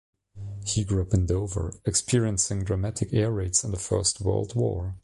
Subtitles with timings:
[0.65, 4.95] He grew up in Dover experiencing dramatic air raids in the first world war.